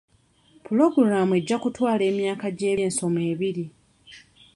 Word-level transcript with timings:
Puloogulaamu 0.63 1.33
ejja 1.39 1.57
kutwala 1.63 2.03
emyaka 2.11 2.47
gy'ebyensoma 2.57 3.21
ebiri. 3.31 3.65